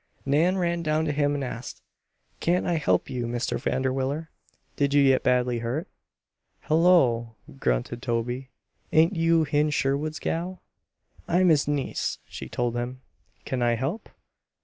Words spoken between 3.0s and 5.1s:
you, Mr. Vanderwiller? Did you